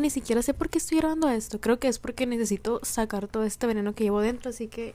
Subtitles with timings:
[0.00, 1.60] Ni siquiera sé por qué estoy grabando esto.
[1.60, 4.50] Creo que es porque necesito sacar todo este veneno que llevo dentro.
[4.50, 4.94] Así que,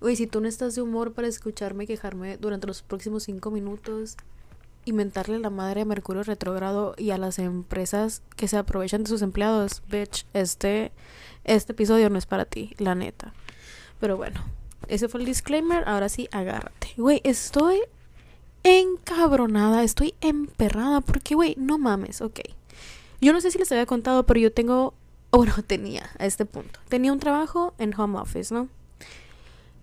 [0.00, 4.16] güey, si tú no estás de humor para escucharme quejarme durante los próximos cinco minutos,
[4.84, 9.22] inventarle la madre a Mercurio retrógrado y a las empresas que se aprovechan de sus
[9.22, 10.92] empleados, bitch, este,
[11.44, 13.34] este episodio no es para ti, la neta.
[14.00, 14.40] Pero bueno,
[14.86, 15.82] ese fue el disclaimer.
[15.88, 16.94] Ahora sí, agárrate.
[16.96, 17.80] Güey, estoy
[18.62, 22.40] encabronada, estoy emperrada porque, güey, no mames, ok.
[23.20, 24.94] Yo no sé si les había contado, pero yo tengo,
[25.30, 28.68] bueno, tenía a este punto, tenía un trabajo en home office, ¿no?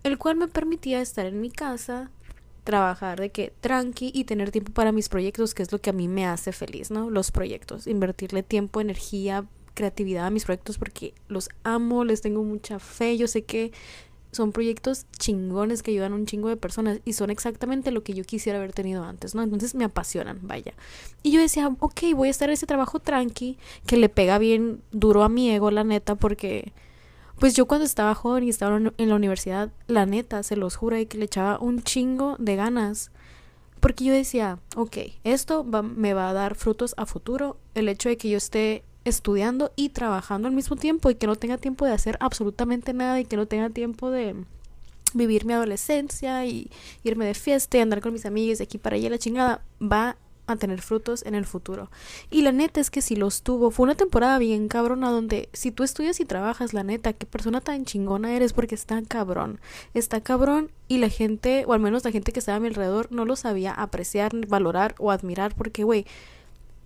[0.02, 2.10] El cual me permitía estar en mi casa,
[2.64, 5.92] trabajar de que tranqui y tener tiempo para mis proyectos, que es lo que a
[5.92, 7.10] mí me hace feliz, ¿no?
[7.10, 12.78] Los proyectos, invertirle tiempo, energía, creatividad a mis proyectos porque los amo, les tengo mucha
[12.80, 13.72] fe, yo sé que
[14.36, 18.14] son proyectos chingones que ayudan a un chingo de personas y son exactamente lo que
[18.14, 19.42] yo quisiera haber tenido antes, ¿no?
[19.42, 20.74] Entonces me apasionan, vaya.
[21.22, 24.82] Y yo decía, ok, voy a estar en ese trabajo tranqui, que le pega bien
[24.92, 26.72] duro a mi ego, la neta, porque
[27.38, 30.96] pues yo cuando estaba joven y estaba en la universidad, la neta, se los juro,
[31.08, 33.10] que le echaba un chingo de ganas.
[33.80, 37.58] Porque yo decía, ok, esto me va a dar frutos a futuro.
[37.74, 41.36] El hecho de que yo esté estudiando y trabajando al mismo tiempo y que no
[41.36, 44.34] tenga tiempo de hacer absolutamente nada y que no tenga tiempo de
[45.14, 46.70] vivir mi adolescencia y
[47.04, 50.16] irme de fiesta y andar con mis amigos de aquí para allá la chingada va
[50.48, 51.90] a tener frutos en el futuro.
[52.30, 55.70] Y la neta es que si los tuvo, fue una temporada bien cabrona donde si
[55.70, 59.60] tú estudias y trabajas, la neta, qué persona tan chingona eres porque está cabrón.
[59.94, 63.10] Está cabrón y la gente, o al menos la gente que estaba a mi alrededor,
[63.10, 66.06] no lo sabía apreciar, valorar o admirar porque, güey,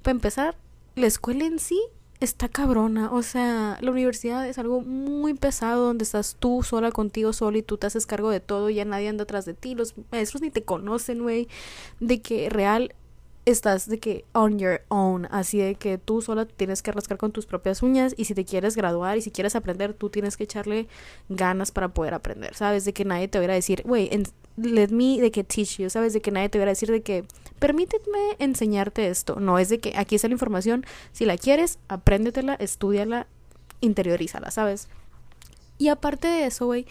[0.02, 0.56] para empezar,
[0.96, 1.80] la escuela en sí
[2.20, 3.10] está cabrona.
[3.12, 7.62] O sea, la universidad es algo muy pesado donde estás tú sola contigo sola y
[7.62, 9.74] tú te haces cargo de todo y ya nadie anda atrás de ti.
[9.74, 11.48] Los maestros ni te conocen, güey.
[11.98, 12.94] De que real
[13.50, 17.32] estás de que on your own, así de que tú sola tienes que rascar con
[17.32, 20.44] tus propias uñas y si te quieres graduar y si quieres aprender, tú tienes que
[20.44, 20.88] echarle
[21.28, 22.84] ganas para poder aprender, ¿sabes?
[22.84, 24.10] De que nadie te va a decir, güey,
[24.56, 26.12] let me de que teach you, ¿sabes?
[26.12, 27.24] De que nadie te va a decir de que
[27.58, 29.40] permíteme enseñarte esto.
[29.40, 33.26] No, es de que aquí está la información, si la quieres, apréndetela, estudiala,
[33.80, 34.88] interiorízala, ¿sabes?
[35.80, 36.84] Y aparte de eso, güey,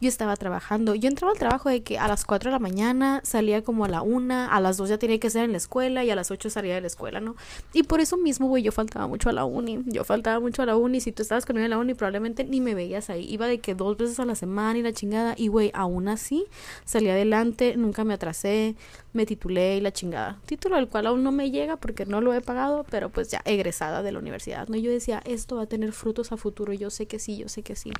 [0.00, 0.94] yo estaba trabajando.
[0.94, 3.88] Yo entraba al trabajo de que a las 4 de la mañana salía como a
[3.88, 6.30] la 1, a las 2 ya tenía que estar en la escuela y a las
[6.30, 7.34] 8 salía de la escuela, ¿no?
[7.72, 9.82] Y por eso mismo, güey, yo faltaba mucho a la uni.
[9.86, 11.00] Yo faltaba mucho a la uni.
[11.00, 13.26] Si tú estabas conmigo en la uni, probablemente ni me veías ahí.
[13.28, 15.34] Iba de que dos veces a la semana y la chingada.
[15.36, 16.44] Y, güey, aún así
[16.84, 18.76] salí adelante, nunca me atrasé,
[19.12, 20.38] me titulé y la chingada.
[20.46, 23.42] Título al cual aún no me llega porque no lo he pagado, pero pues ya
[23.44, 24.76] egresada de la universidad, ¿no?
[24.76, 26.72] yo decía, esto va a tener frutos a futuro.
[26.72, 27.90] Yo sé que sí, yo sé que sí.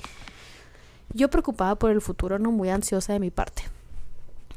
[1.12, 3.62] Yo preocupada por el futuro, no muy ansiosa de mi parte.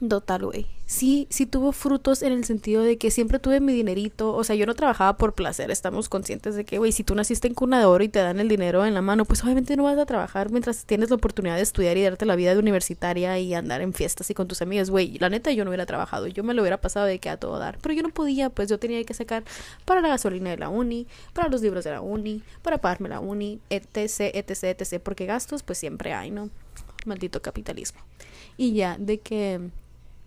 [0.08, 0.79] Total, güey.
[0.90, 4.34] Sí, sí tuvo frutos en el sentido de que siempre tuve mi dinerito.
[4.34, 5.70] O sea, yo no trabajaba por placer.
[5.70, 8.84] Estamos conscientes de que, güey, si tú naciste en cuna y te dan el dinero
[8.84, 11.96] en la mano, pues obviamente no vas a trabajar mientras tienes la oportunidad de estudiar
[11.96, 14.90] y darte la vida de universitaria y andar en fiestas y con tus amigas.
[14.90, 16.26] Güey, la neta yo no hubiera trabajado.
[16.26, 17.78] Yo me lo hubiera pasado de que a todo dar.
[17.84, 19.44] Pero yo no podía, pues yo tenía que sacar
[19.86, 23.20] para la gasolina de la uni, para los libros de la uni, para pagarme la
[23.20, 25.00] uni, etc, etc, etc.
[25.04, 26.50] Porque gastos, pues siempre hay, ¿no?
[27.06, 28.00] Maldito capitalismo.
[28.58, 29.70] Y ya, de que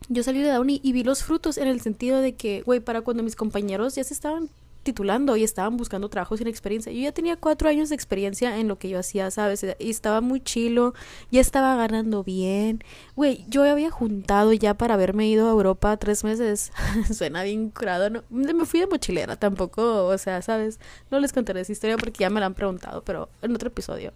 [0.09, 3.03] yo salí de uni y vi los frutos en el sentido de que, güey, para
[3.03, 4.49] cuando mis compañeros ya se estaban
[4.83, 6.93] titulando y estaban buscando trabajo sin experiencia.
[6.93, 9.65] Yo ya tenía cuatro años de experiencia en lo que yo hacía, ¿sabes?
[9.79, 10.95] Y estaba muy chilo,
[11.31, 12.83] ya estaba ganando bien.
[13.15, 16.73] Güey, yo había juntado ya para haberme ido a Europa tres meses.
[17.13, 18.25] Suena bien curado, ¿no?
[18.31, 20.81] Me fui de mochilera tampoco, o sea, ¿sabes?
[21.11, 24.13] No les contaré esa historia porque ya me la han preguntado, pero en otro episodio.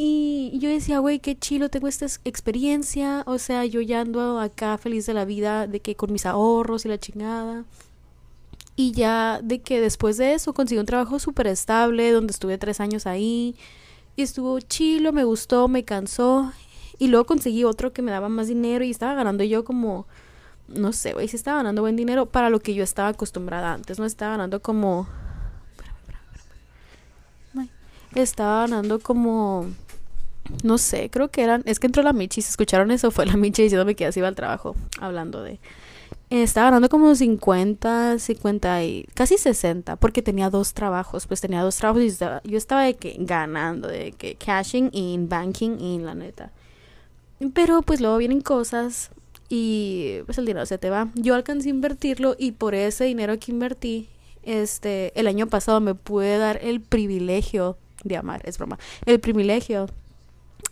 [0.00, 3.24] Y yo decía, güey, qué chilo, tengo esta experiencia.
[3.26, 6.84] O sea, yo ya ando acá feliz de la vida, de que con mis ahorros
[6.84, 7.64] y la chingada.
[8.76, 12.78] Y ya de que después de eso conseguí un trabajo súper estable, donde estuve tres
[12.78, 13.56] años ahí.
[14.14, 16.52] Y estuvo chilo, me gustó, me cansó.
[17.00, 20.06] Y luego conseguí otro que me daba más dinero y estaba ganando yo como,
[20.68, 23.98] no sé, güey, si estaba ganando buen dinero para lo que yo estaba acostumbrada antes.
[23.98, 25.08] No estaba ganando como...
[28.14, 29.66] Estaba ganando como
[30.62, 33.36] no sé, creo que eran, es que entró la Michi, si escucharon eso, fue la
[33.36, 35.60] Michi diciéndome que así iba al trabajo, hablando de...
[36.30, 41.76] estaba ganando como 50, 50 y casi 60, porque tenía dos trabajos, pues tenía dos
[41.76, 46.50] trabajos y yo estaba de que ganando, de que cashing in, banking in, la neta.
[47.54, 49.10] Pero pues luego vienen cosas
[49.48, 51.08] y pues el dinero se te va.
[51.14, 54.08] Yo alcancé a invertirlo y por ese dinero que invertí,
[54.42, 59.88] este, el año pasado me pude dar el privilegio de amar, es broma, el privilegio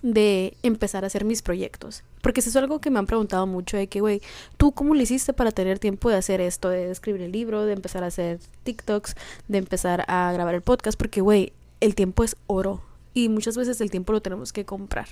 [0.02, 2.02] de empezar a hacer mis proyectos.
[2.22, 4.20] Porque eso es algo que me han preguntado mucho de que, güey,
[4.56, 7.72] ¿tú cómo le hiciste para tener tiempo de hacer esto, de escribir el libro, de
[7.72, 9.14] empezar a hacer TikToks,
[9.48, 10.98] de empezar a grabar el podcast?
[10.98, 12.82] Porque, güey, el tiempo es oro
[13.14, 15.08] y muchas veces el tiempo lo tenemos que comprar.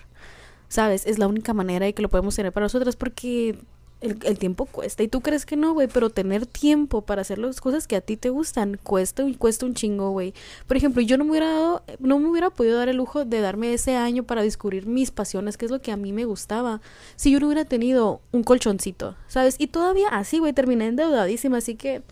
[0.68, 1.06] ¿Sabes?
[1.06, 3.58] Es la única manera de que lo podemos tener para nosotras porque
[4.04, 5.02] el, tiempo cuesta.
[5.02, 8.00] Y tú crees que no, güey, pero tener tiempo para hacer las cosas que a
[8.00, 10.34] ti te gustan cuesta, cuesta un chingo, güey.
[10.66, 13.40] Por ejemplo, yo no me hubiera dado, no me hubiera podido dar el lujo de
[13.40, 16.80] darme ese año para descubrir mis pasiones, que es lo que a mí me gustaba,
[17.16, 19.56] si yo no hubiera tenido un colchoncito, ¿sabes?
[19.58, 22.02] Y todavía así, güey, terminé endeudadísima, así que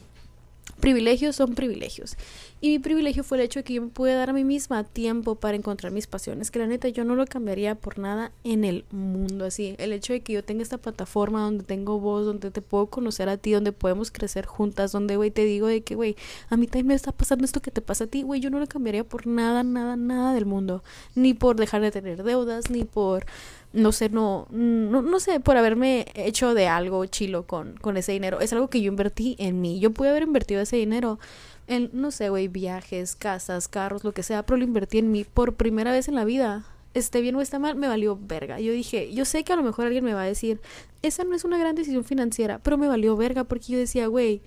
[0.82, 2.16] privilegios son privilegios.
[2.60, 4.82] Y mi privilegio fue el hecho de que yo me pude dar a mí misma
[4.82, 8.64] tiempo para encontrar mis pasiones, que la neta yo no lo cambiaría por nada en
[8.64, 9.44] el mundo.
[9.44, 12.86] Así, el hecho de que yo tenga esta plataforma donde tengo voz, donde te puedo
[12.86, 16.16] conocer a ti, donde podemos crecer juntas, donde, güey, te digo de que, güey,
[16.50, 18.58] a mí también me está pasando esto que te pasa a ti, güey, yo no
[18.58, 20.82] lo cambiaría por nada, nada, nada del mundo.
[21.14, 23.24] Ni por dejar de tener deudas, ni por
[23.72, 28.12] no sé, no, no, no, sé, por haberme hecho de algo chilo con, con ese
[28.12, 28.40] dinero.
[28.40, 29.80] Es algo que yo invertí en mí.
[29.80, 31.18] Yo pude haber invertido ese dinero
[31.66, 35.24] en, no sé, güey, viajes, casas, carros, lo que sea, pero lo invertí en mí
[35.24, 36.66] por primera vez en la vida.
[36.94, 38.60] Esté bien o está mal, me valió verga.
[38.60, 40.60] Yo dije, yo sé que a lo mejor alguien me va a decir,
[41.00, 44.42] esa no es una gran decisión financiera, pero me valió verga porque yo decía, güey,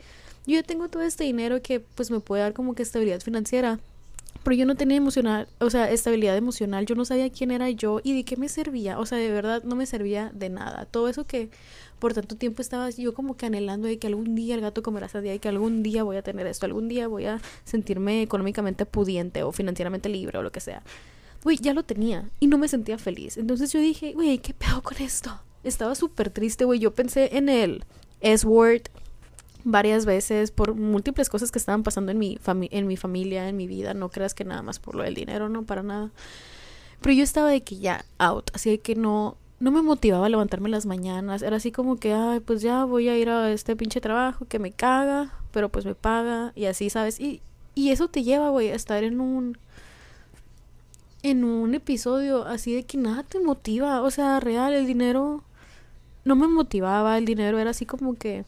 [0.45, 3.80] yo ya tengo todo este dinero que pues me puede dar como que estabilidad financiera
[4.45, 8.00] pero yo no tenía emocional, o sea, estabilidad emocional, yo no sabía quién era yo
[8.03, 10.86] y de qué me servía, o sea, de verdad no me servía de nada.
[10.86, 11.50] Todo eso que
[11.97, 15.07] por tanto tiempo estaba yo como que anhelando de que algún día el gato comerá
[15.19, 18.86] día y que algún día voy a tener esto, algún día voy a sentirme económicamente
[18.86, 20.83] pudiente o financieramente libre o lo que sea.
[21.44, 23.38] Güey, ya lo tenía y no me sentía feliz.
[23.38, 25.41] Entonces yo dije, güey, ¿qué pedo con esto?
[25.63, 26.80] Estaba súper triste, güey.
[26.80, 27.83] Yo pensé en el
[28.21, 28.83] S-word
[29.65, 33.67] varias veces por múltiples cosas que estaban pasando en mi, en mi familia, en mi
[33.67, 33.94] vida.
[33.94, 36.12] No creas que nada más por lo del dinero, no, para nada.
[37.01, 40.29] Pero yo estaba de que ya out, así de que no, no me motivaba a
[40.29, 41.41] levantarme las mañanas.
[41.41, 44.59] Era así como que, ay, pues ya voy a ir a este pinche trabajo que
[44.59, 47.19] me caga, pero pues me paga y así, ¿sabes?
[47.19, 47.41] Y,
[47.73, 49.57] y eso te lleva, güey, a estar en un
[51.23, 55.44] en un episodio así de que nada te motiva, o sea, real, el dinero
[56.23, 58.45] no me motivaba, el dinero era así como que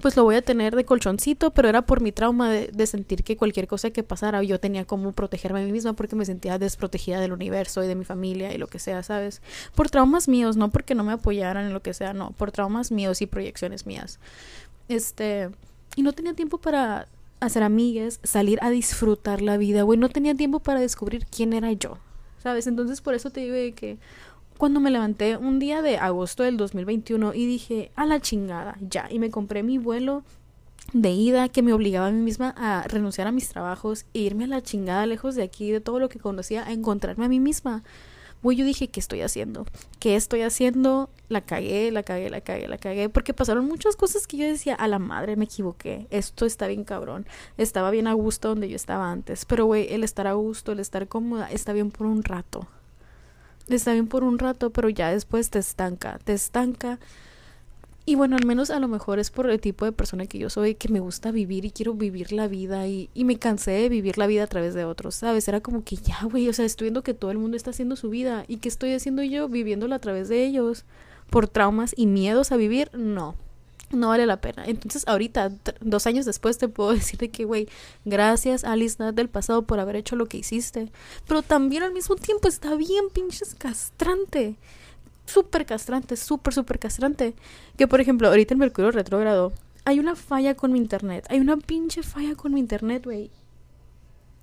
[0.00, 3.36] pues lo voy a tener de colchoncito, pero era por mi trauma de, sentir que
[3.36, 7.20] cualquier cosa que pasara yo tenía como protegerme a mí misma porque me sentía desprotegida
[7.20, 9.42] del universo y de mi familia y lo que sea, ¿sabes?
[9.74, 12.92] Por traumas míos, no porque no me apoyaran en lo que sea, no, por traumas
[12.92, 14.18] míos y proyecciones mías.
[14.88, 15.50] Este,
[15.96, 17.08] y no tenía tiempo para
[17.40, 21.72] hacer amigas, salir a disfrutar la vida, güey, no tenía tiempo para descubrir quién era
[21.72, 21.98] yo,
[22.42, 22.66] ¿sabes?
[22.66, 23.98] Entonces por eso te digo que
[24.56, 29.06] cuando me levanté un día de agosto del 2021 y dije, a la chingada, ya,
[29.10, 30.22] y me compré mi vuelo
[30.92, 34.44] de ida que me obligaba a mí misma a renunciar a mis trabajos e irme
[34.44, 37.40] a la chingada lejos de aquí, de todo lo que conocía, a encontrarme a mí
[37.40, 37.82] misma.
[38.42, 39.66] Pues yo dije, ¿qué estoy haciendo?
[39.98, 41.10] ¿Qué estoy haciendo?
[41.28, 43.08] La cagué, la cagué, la cagué, la cagué.
[43.08, 46.06] Porque pasaron muchas cosas que yo decía, a la madre, me equivoqué.
[46.10, 47.26] Esto está bien cabrón.
[47.56, 49.46] Estaba bien a gusto donde yo estaba antes.
[49.46, 52.68] Pero, güey, el estar a gusto, el estar cómoda, está bien por un rato
[53.68, 56.98] está bien por un rato, pero ya después te estanca, te estanca.
[58.08, 60.48] Y bueno, al menos a lo mejor es por el tipo de persona que yo
[60.48, 63.88] soy, que me gusta vivir y quiero vivir la vida y, y me cansé de
[63.88, 65.48] vivir la vida a través de otros, ¿sabes?
[65.48, 67.96] Era como que ya, güey, o sea, estoy viendo que todo el mundo está haciendo
[67.96, 70.84] su vida y ¿qué estoy haciendo yo viviéndola a través de ellos?
[71.30, 72.90] ¿Por traumas y miedos a vivir?
[72.94, 73.34] No
[73.90, 74.64] no vale la pena.
[74.66, 77.68] Entonces, ahorita, dos años después, te puedo decir de que, güey,
[78.04, 80.90] gracias Alice Nat del pasado por haber hecho lo que hiciste.
[81.26, 84.56] Pero también al mismo tiempo está bien pinches castrante.
[85.26, 87.34] Súper castrante, súper, súper castrante.
[87.76, 89.52] Que, por ejemplo, ahorita en Mercurio retrógrado,
[89.84, 91.26] hay una falla con mi internet.
[91.28, 93.30] Hay una pinche falla con mi internet, güey.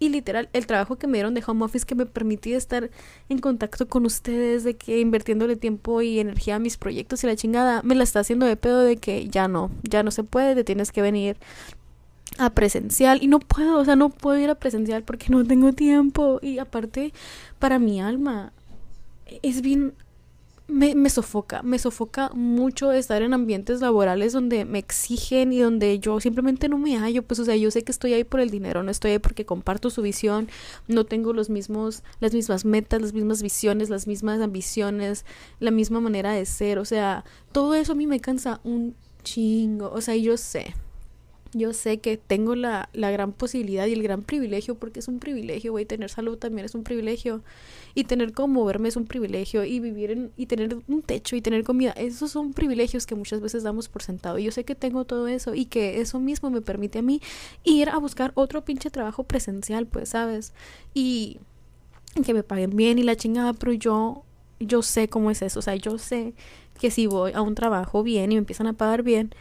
[0.04, 2.90] Y literal, el trabajo que me dieron de home office que me permitía estar
[3.30, 7.38] en contacto con ustedes, de que invirtiéndole tiempo y energía a mis proyectos y la
[7.38, 10.56] chingada, me la está haciendo de pedo de que ya no, ya no se puede,
[10.56, 11.38] te tienes que venir
[12.38, 13.24] a presencial.
[13.24, 16.40] Y no puedo, o sea, no puedo ir a presencial porque no tengo tiempo.
[16.42, 17.14] Y aparte
[17.60, 18.52] para mi alma
[19.42, 19.94] es bien
[20.68, 26.00] me, me, sofoca, me sofoca mucho estar en ambientes laborales donde me exigen y donde
[26.00, 28.50] yo simplemente no me hallo, pues o sea, yo sé que estoy ahí por el
[28.50, 30.48] dinero, no estoy ahí porque comparto su visión,
[30.88, 35.26] no tengo los mismos, las mismas metas, las mismas visiones, las mismas ambiciones,
[35.60, 39.92] la misma manera de ser, o sea, todo eso a mí me cansa un chingo,
[39.92, 40.74] o sea, yo sé,
[41.54, 45.20] yo sé que tengo la, la gran posibilidad y el gran privilegio, porque es un
[45.20, 47.44] privilegio, güey, tener salud también es un privilegio,
[47.96, 51.42] y tener cómo moverme es un privilegio, y vivir en, y tener un techo y
[51.42, 54.76] tener comida, esos son privilegios que muchas veces damos por sentado, y yo sé que
[54.76, 57.22] tengo todo eso, y que eso mismo me permite a mí
[57.64, 60.54] ir a buscar otro pinche trabajo presencial, pues, ¿sabes?
[60.94, 61.40] Y
[62.26, 64.24] que me paguen bien y la chingada, pero yo,
[64.60, 66.34] yo sé cómo es eso, o sea, yo sé
[66.80, 69.34] que si voy a un trabajo bien y me empiezan a pagar bien,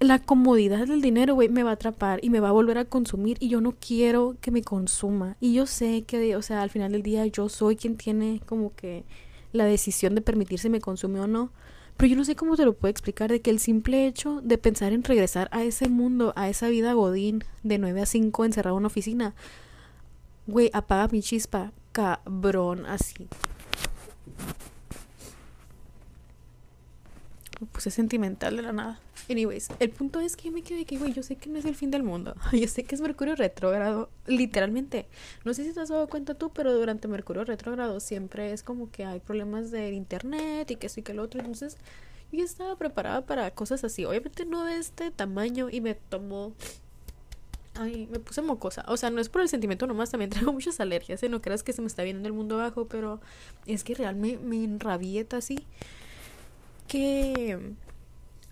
[0.00, 2.86] la comodidad del dinero, güey, me va a atrapar y me va a volver a
[2.86, 5.36] consumir y yo no quiero que me consuma.
[5.40, 8.74] Y yo sé que, o sea, al final del día yo soy quien tiene como
[8.74, 9.04] que
[9.52, 11.52] la decisión de permitirse me consume o no.
[11.98, 14.56] Pero yo no sé cómo te lo puedo explicar de que el simple hecho de
[14.56, 18.76] pensar en regresar a ese mundo, a esa vida godín de 9 a 5 encerrado
[18.76, 19.34] en una oficina,
[20.46, 23.28] güey, apaga mi chispa, cabrón, así.
[27.60, 29.00] Me puse sentimental de la nada.
[29.30, 31.64] Anyways, el punto es que yo me quedé que, güey, yo sé que no es
[31.64, 32.34] el fin del mundo.
[32.52, 35.06] Yo sé que es Mercurio retrógrado, literalmente.
[35.44, 38.90] No sé si te has dado cuenta tú, pero durante Mercurio retrógrado siempre es como
[38.90, 41.38] que hay problemas de internet y que sí que lo otro.
[41.38, 41.76] Entonces,
[42.32, 44.04] yo estaba preparada para cosas así.
[44.04, 46.52] Obviamente no de este tamaño y me tomó
[47.74, 48.84] Ay, me puse mocosa.
[48.88, 51.22] O sea, no es por el sentimiento nomás, también traigo muchas alergias.
[51.22, 51.28] ¿eh?
[51.28, 53.20] No creas que se me está viendo el mundo abajo, pero
[53.66, 55.58] es que realmente me enrabieta así
[56.88, 57.76] que...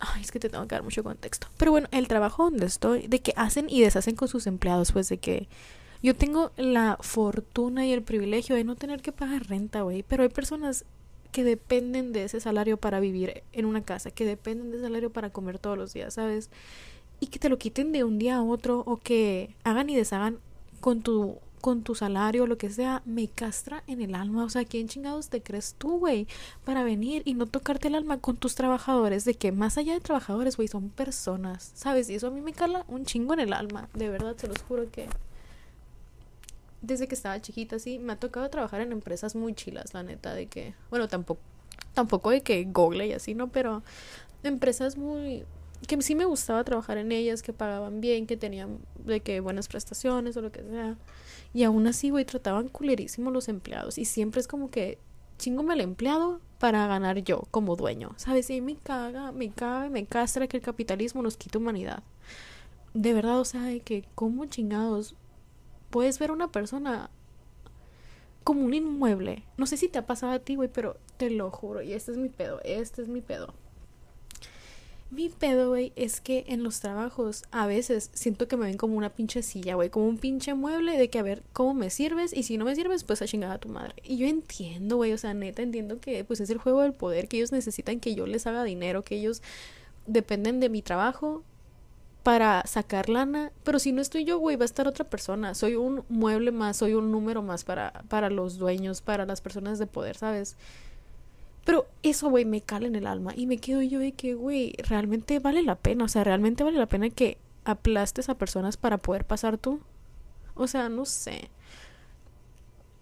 [0.00, 1.48] Ay, es que te tengo que dar mucho contexto.
[1.56, 5.08] Pero bueno, el trabajo donde estoy, de que hacen y deshacen con sus empleados, pues
[5.08, 5.48] de que
[6.02, 10.04] yo tengo la fortuna y el privilegio de no tener que pagar renta, güey.
[10.04, 10.84] Pero hay personas
[11.32, 15.10] que dependen de ese salario para vivir en una casa, que dependen de ese salario
[15.10, 16.50] para comer todos los días, ¿sabes?
[17.20, 20.38] Y que te lo quiten de un día a otro o que hagan y deshagan
[20.80, 24.44] con tu con tu salario lo que sea, me castra en el alma.
[24.44, 26.26] O sea, ¿quién chingados te crees tú, güey?
[26.64, 29.24] Para venir y no tocarte el alma con tus trabajadores.
[29.24, 32.08] De que más allá de trabajadores, güey, son personas, ¿sabes?
[32.10, 33.88] Y eso a mí me cala un chingo en el alma.
[33.94, 35.08] De verdad, se los juro que.
[36.80, 40.34] Desde que estaba chiquita, sí, me ha tocado trabajar en empresas muy chilas, la neta,
[40.34, 40.74] de que.
[40.90, 41.40] Bueno, tampoco.
[41.94, 43.48] Tampoco de que Google y así, ¿no?
[43.48, 43.82] Pero
[44.44, 45.44] empresas muy
[45.86, 49.68] que sí me gustaba trabajar en ellas, que pagaban bien, que tenían de que buenas
[49.68, 50.96] prestaciones o lo que sea.
[51.54, 53.98] Y aún así, güey, trataban culerísimo los empleados.
[53.98, 54.98] Y siempre es como que
[55.38, 58.12] chingome al empleado para ganar yo como dueño.
[58.16, 58.50] ¿Sabes?
[58.50, 62.02] Y me caga, me caga, me castra que el capitalismo nos quita humanidad.
[62.94, 65.14] De verdad, o sea, de que como chingados
[65.90, 67.10] puedes ver a una persona
[68.44, 69.44] como un inmueble.
[69.56, 71.82] No sé si te ha pasado a ti, güey, pero te lo juro.
[71.82, 73.54] Y este es mi pedo, este es mi pedo.
[75.10, 78.94] Mi pedo, güey, es que en los trabajos a veces siento que me ven como
[78.94, 82.34] una pinche silla, güey, como un pinche mueble de que a ver cómo me sirves
[82.34, 83.94] y si no me sirves, pues a chingar a tu madre.
[84.02, 87.26] Y yo entiendo, güey, o sea, neta entiendo que pues es el juego del poder,
[87.26, 89.40] que ellos necesitan que yo les haga dinero, que ellos
[90.06, 91.42] dependen de mi trabajo
[92.22, 95.54] para sacar lana, pero si no estoy yo, güey, va a estar otra persona.
[95.54, 99.78] Soy un mueble más, soy un número más para para los dueños, para las personas
[99.78, 100.58] de poder, ¿sabes?
[101.68, 103.34] Pero eso, güey, me cala en el alma.
[103.36, 106.04] Y me quedo yo de que, güey, realmente vale la pena.
[106.04, 109.78] O sea, realmente vale la pena que aplastes a personas para poder pasar tú.
[110.54, 111.50] O sea, no sé.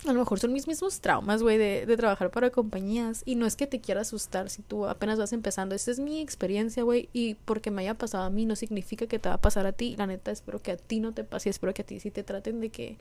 [0.05, 3.23] A lo mejor son mis mismos traumas, güey, de, de, trabajar para compañías.
[3.25, 5.77] Y no es que te quiera asustar si tú apenas vas empezando.
[5.77, 7.09] Esa es mi experiencia, güey.
[7.13, 9.75] Y porque me haya pasado a mí no significa que te va a pasar a
[9.75, 9.95] ti.
[9.97, 11.51] La neta, espero que a ti no te pase.
[11.51, 12.99] Espero que a ti sí te traten de que,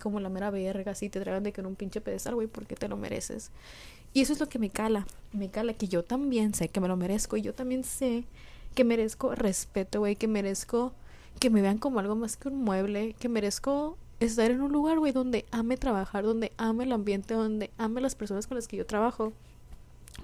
[0.00, 2.74] como la mera verga, así te traigan de que en un pinche pedestal, güey, porque
[2.74, 3.50] te lo mereces.
[4.14, 6.88] Y eso es lo que me cala, me cala que yo también sé que me
[6.88, 8.24] lo merezco y yo también sé
[8.74, 10.92] que merezco respeto, güey, que merezco
[11.38, 14.98] que me vean como algo más que un mueble, que merezco estar en un lugar,
[14.98, 18.76] güey, donde ame trabajar, donde ame el ambiente, donde ame las personas con las que
[18.76, 19.32] yo trabajo.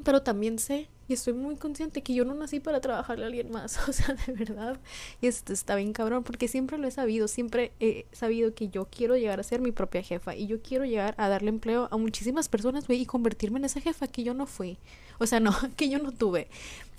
[0.04, 3.50] Pero también sé y estoy muy consciente que yo no nací para trabajarle a alguien
[3.50, 4.78] más, o sea, de verdad.
[5.22, 8.86] Y esto está bien cabrón, porque siempre lo he sabido, siempre he sabido que yo
[8.90, 11.96] quiero llegar a ser mi propia jefa y yo quiero llegar a darle empleo a
[11.96, 14.78] muchísimas personas, güey, y convertirme en esa jefa que yo no fui.
[15.18, 16.48] O sea, no, que yo no tuve.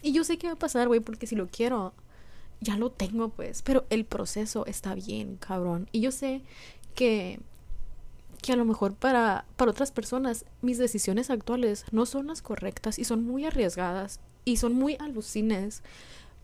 [0.01, 1.94] Y yo sé qué va a pasar, güey, porque si lo quiero,
[2.62, 3.62] ya lo tengo, pues.
[3.62, 5.88] Pero el proceso está bien, cabrón.
[5.92, 6.42] Y yo sé
[6.96, 7.39] que
[8.41, 13.00] que a lo mejor para, para otras personas mis decisiones actuales no son las correctas
[13.00, 15.84] y son muy arriesgadas y son muy alucines.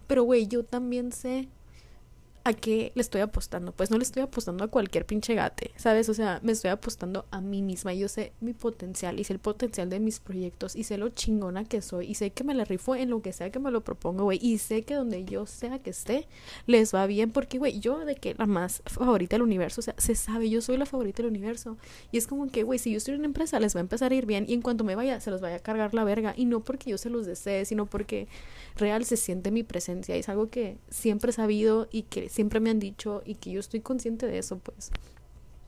[0.07, 1.47] Pero, güey, yo también sé
[2.45, 3.71] a qué le estoy apostando.
[3.71, 6.07] Pues no le estoy apostando a cualquier pinche gate, ¿sabes?
[6.09, 7.93] O sea, me estoy apostando a mí misma.
[7.95, 11.65] Yo sé mi potencial y sé el potencial de mis proyectos y sé lo chingona
[11.65, 13.81] que soy y sé que me la rifo en lo que sea que me lo
[13.81, 14.39] propongo, güey.
[14.41, 16.27] Y sé que donde yo sea que esté,
[16.67, 19.95] les va bien porque, güey, yo de que la más favorita del universo, o sea,
[19.97, 21.77] se sabe, yo soy la favorita del universo.
[22.11, 24.11] Y es como que, güey, si yo estoy en una empresa, les va a empezar
[24.11, 26.35] a ir bien y en cuanto me vaya, se los vaya a cargar la verga.
[26.37, 28.27] Y no porque yo se los desee, sino porque
[28.75, 30.15] real se siente mi presencia.
[30.15, 33.51] Y es algo que siempre he sabido y que siempre me han dicho y que
[33.51, 34.91] yo estoy consciente de eso, pues.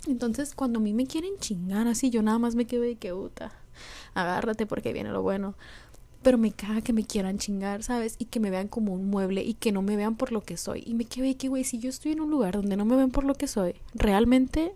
[0.05, 3.13] Entonces, cuando a mí me quieren chingar así, yo nada más me quedo de que,
[3.13, 3.53] puta,
[4.13, 5.55] agárrate porque viene lo bueno.
[6.23, 8.15] Pero me caga que me quieran chingar, ¿sabes?
[8.19, 10.57] Y que me vean como un mueble y que no me vean por lo que
[10.57, 10.83] soy.
[10.85, 12.97] Y me quedo de que, güey, si yo estoy en un lugar donde no me
[12.97, 14.75] ven por lo que soy, ¿realmente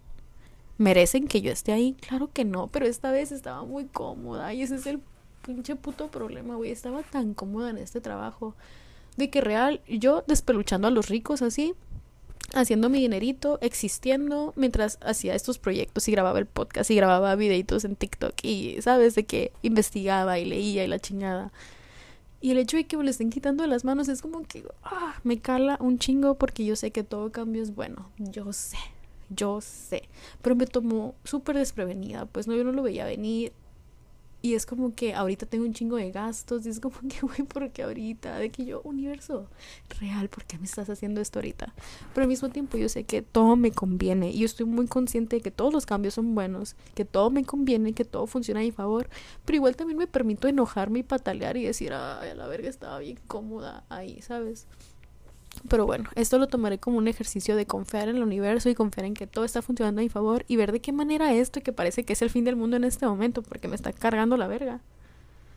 [0.77, 1.93] merecen que yo esté ahí?
[1.99, 5.01] Claro que no, pero esta vez estaba muy cómoda y ese es el
[5.45, 6.71] pinche puto problema, güey.
[6.71, 8.55] Estaba tan cómoda en este trabajo
[9.17, 11.73] De que real, yo despeluchando a los ricos así,
[12.53, 17.85] haciendo mi dinerito, existiendo, mientras hacía estos proyectos y grababa el podcast y grababa videitos
[17.85, 19.15] en TikTok y, ¿sabes?
[19.15, 21.51] De que investigaba y leía y la chingada.
[22.41, 24.65] Y el hecho de que me lo estén quitando de las manos es como que
[24.83, 28.09] ah, me cala un chingo porque yo sé que todo cambio es bueno.
[28.17, 28.79] Yo sé,
[29.29, 30.09] yo sé.
[30.41, 32.25] Pero me tomó súper desprevenida.
[32.25, 33.53] Pues no, yo no lo veía venir.
[34.41, 36.65] Y es como que ahorita tengo un chingo de gastos.
[36.65, 38.37] Y es como que, güey, ¿por qué ahorita?
[38.37, 39.47] De que yo, universo
[39.99, 41.73] real, ¿por qué me estás haciendo esto ahorita?
[42.13, 44.31] Pero al mismo tiempo yo sé que todo me conviene.
[44.31, 46.75] Y yo estoy muy consciente de que todos los cambios son buenos.
[46.95, 49.09] Que todo me conviene, que todo funciona a mi favor.
[49.45, 52.99] Pero igual también me permito enojarme y patalear y decir, ay, a la verga estaba
[52.99, 54.67] bien cómoda ahí, ¿sabes?
[55.67, 59.05] Pero bueno, esto lo tomaré como un ejercicio de confiar en el universo y confiar
[59.05, 61.71] en que todo está funcionando a mi favor y ver de qué manera esto que
[61.71, 64.47] parece que es el fin del mundo en este momento porque me está cargando la
[64.47, 64.81] verga,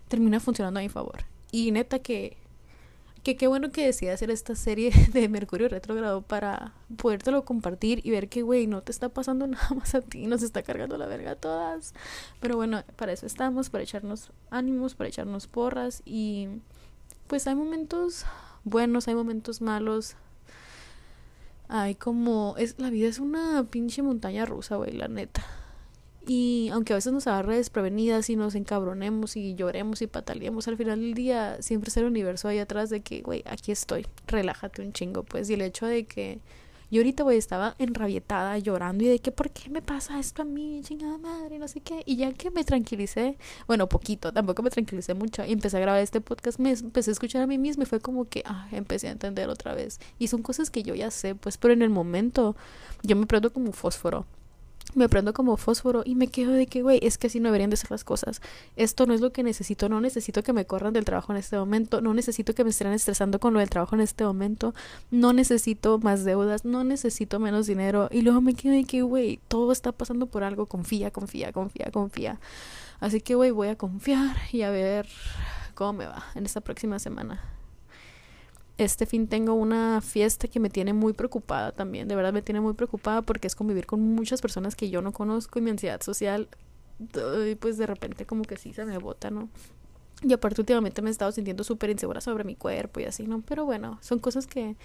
[0.08, 1.25] termina funcionando a mi favor.
[1.50, 2.37] Y neta que
[3.25, 8.11] que qué bueno que decidí hacer esta serie de Mercurio retrógrado para podértelo compartir y
[8.11, 11.06] ver que, güey, no te está pasando nada más a ti, nos está cargando la
[11.06, 11.94] verga a todas.
[12.40, 16.49] Pero bueno, para eso estamos, para echarnos ánimos, para echarnos porras y
[17.26, 18.26] pues hay momentos
[18.64, 20.16] buenos, hay momentos malos.
[21.68, 25.44] Hay como es la vida es una pinche montaña rusa, güey, la neta.
[26.26, 30.76] Y aunque a veces nos agarre desprevenidas y nos encabronemos y lloremos y pataleemos, al
[30.78, 34.80] final del día siempre está el universo ahí atrás de que, güey, aquí estoy, relájate
[34.80, 35.50] un chingo, pues.
[35.50, 36.40] Y el hecho de que
[36.91, 40.45] yo ahorita, güey, estaba enrabietada, llorando y de que, ¿por qué me pasa esto a
[40.45, 40.81] mí?
[40.85, 42.03] Chingada madre, no sé qué.
[42.07, 43.37] Y ya que me tranquilicé,
[43.67, 47.12] bueno, poquito, tampoco me tranquilicé mucho, y empecé a grabar este podcast, me empecé a
[47.12, 50.00] escuchar a mí misma y fue como que, ah, empecé a entender otra vez.
[50.19, 52.57] Y son cosas que yo ya sé, pues, pero en el momento
[53.03, 54.26] yo me prendo como fósforo
[54.96, 57.70] me prendo como fósforo y me quedo de que, güey, es que así no deberían
[57.70, 58.40] de ser las cosas.
[58.76, 61.57] Esto no es lo que necesito, no necesito que me corran del trabajo en este
[61.57, 64.74] momento, no necesito que me estén estresando con lo del trabajo en este momento,
[65.11, 68.09] no necesito más deudas, no necesito menos dinero.
[68.11, 71.90] Y luego me quedo de que, güey, todo está pasando por algo, confía, confía, confía,
[71.92, 72.40] confía.
[73.00, 75.07] Así que, güey, voy a confiar y a ver
[75.74, 77.42] cómo me va en esta próxima semana
[78.76, 82.60] este fin tengo una fiesta que me tiene muy preocupada también, de verdad me tiene
[82.60, 86.00] muy preocupada porque es convivir con muchas personas que yo no conozco y mi ansiedad
[86.00, 86.48] social,
[87.60, 89.48] pues de repente como que sí se me bota, ¿no?
[90.26, 93.42] Y aparte últimamente me he estado sintiendo súper insegura sobre mi cuerpo y así, ¿no?
[93.42, 94.76] Pero bueno, son cosas que,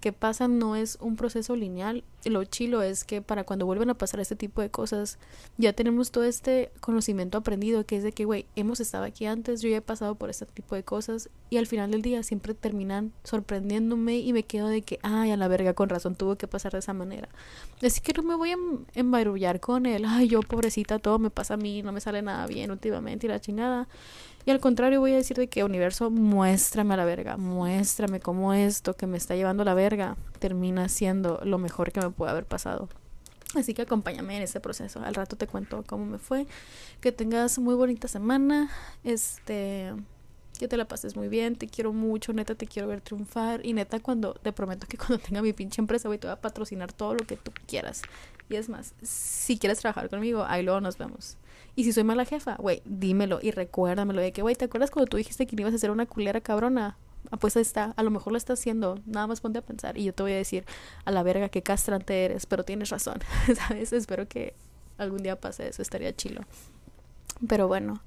[0.00, 2.02] que pasan, no es un proceso lineal.
[2.24, 5.18] Lo chilo es que para cuando vuelven a pasar este tipo de cosas,
[5.56, 9.62] ya tenemos todo este conocimiento aprendido, que es de que, güey, hemos estado aquí antes,
[9.62, 12.54] yo ya he pasado por este tipo de cosas y al final del día siempre
[12.54, 16.48] terminan sorprendiéndome y me quedo de que, ay, a la verga, con razón tuvo que
[16.48, 17.28] pasar de esa manera.
[17.82, 18.56] Así que no me voy a
[18.94, 22.46] embarullar con él, ay, yo pobrecita, todo me pasa a mí, no me sale nada
[22.46, 23.88] bien últimamente y la chingada.
[24.48, 28.54] Y al contrario, voy a decir de que universo, muéstrame a la verga, muéstrame cómo
[28.54, 32.30] esto que me está llevando a la verga termina siendo lo mejor que me puede
[32.30, 32.88] haber pasado.
[33.54, 35.02] Así que acompáñame en ese proceso.
[35.04, 36.46] Al rato te cuento cómo me fue.
[37.02, 38.70] Que tengas muy bonita semana.
[39.04, 39.92] Este
[40.58, 43.74] que te la pases muy bien, te quiero mucho, neta te quiero ver triunfar y
[43.74, 47.26] neta cuando te prometo que cuando tenga mi pinche empresa voy a patrocinar todo lo
[47.26, 48.00] que tú quieras.
[48.48, 51.36] Y es más, si quieres trabajar conmigo, ahí luego nos vemos.
[51.76, 55.08] Y si soy mala jefa, güey, dímelo y recuérdamelo de que, güey, ¿te acuerdas cuando
[55.08, 56.96] tú dijiste que ibas a hacer una culera cabrona?
[57.30, 59.98] Ah, pues ahí está, a lo mejor lo estás haciendo, nada más ponte a pensar
[59.98, 60.64] y yo te voy a decir,
[61.04, 63.18] a la verga, qué castrante eres, pero tienes razón,
[63.54, 63.92] ¿sabes?
[63.92, 64.54] Espero que
[64.96, 66.40] algún día pase eso, estaría chilo.
[67.46, 68.02] Pero bueno,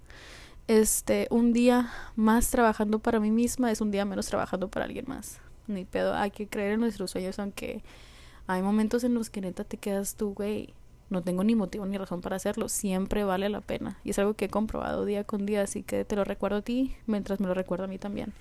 [0.67, 5.05] este, un día más trabajando para mí misma es un día menos trabajando para alguien
[5.07, 5.39] más.
[5.67, 7.83] Ni pedo, hay que creer en nuestros sueños, aunque
[8.53, 10.73] hay momentos en los que neta te quedas tú, güey,
[11.09, 13.99] no tengo ni motivo ni razón para hacerlo, siempre vale la pena.
[14.03, 16.61] Y es algo que he comprobado día con día, así que te lo recuerdo a
[16.61, 18.33] ti mientras me lo recuerdo a mí también.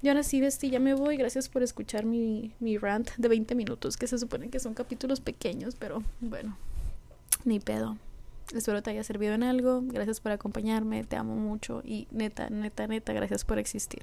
[0.00, 1.16] Y ahora sí, Besti, ya me voy.
[1.16, 5.20] Gracias por escuchar mi, mi rant de 20 minutos, que se supone que son capítulos
[5.20, 6.56] pequeños, pero bueno,
[7.44, 7.96] ni pedo.
[8.54, 9.82] Espero te haya servido en algo.
[9.82, 14.02] Gracias por acompañarme, te amo mucho y neta, neta, neta, gracias por existir.